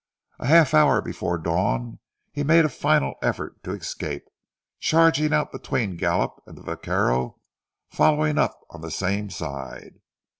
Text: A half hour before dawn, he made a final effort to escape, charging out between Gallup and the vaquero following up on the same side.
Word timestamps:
A 0.39 0.47
half 0.47 0.73
hour 0.73 0.99
before 0.99 1.37
dawn, 1.37 1.99
he 2.31 2.43
made 2.43 2.65
a 2.65 2.69
final 2.69 3.13
effort 3.21 3.61
to 3.63 3.71
escape, 3.71 4.23
charging 4.79 5.31
out 5.31 5.51
between 5.51 5.95
Gallup 5.95 6.41
and 6.47 6.57
the 6.57 6.63
vaquero 6.63 7.39
following 7.91 8.39
up 8.39 8.59
on 8.71 8.81
the 8.81 8.89
same 8.89 9.29
side. 9.29 9.99